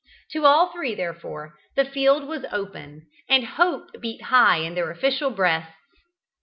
[0.31, 5.29] To all three, therefore, the field was open, and hope beat high in their official
[5.29, 5.77] breasts.